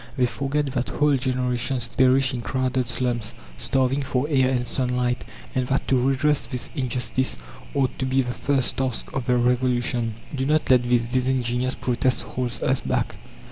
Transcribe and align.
They 0.17 0.25
forget 0.25 0.65
that 0.71 0.89
whole 0.89 1.15
generations 1.15 1.87
perish 1.87 2.33
in 2.33 2.41
crowded 2.41 2.89
slums, 2.89 3.35
starving 3.59 4.01
for 4.01 4.25
air 4.31 4.49
and 4.49 4.65
sunlight, 4.65 5.23
and 5.53 5.67
that 5.67 5.87
to 5.89 6.01
redress 6.07 6.47
this 6.47 6.71
injustice 6.73 7.37
ought 7.75 7.99
to 7.99 8.07
be 8.07 8.23
the 8.23 8.33
first 8.33 8.77
task 8.77 9.11
of 9.13 9.27
the 9.27 9.37
Revolution. 9.37 10.15
Do 10.35 10.47
not 10.47 10.71
let 10.71 10.81
these 10.85 11.07
disingenuous 11.07 11.75
protests 11.75 12.21
hold 12.21 12.63
us 12.63 12.81
back. 12.81 13.15